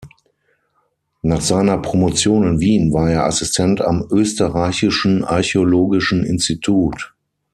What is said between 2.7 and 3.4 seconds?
war er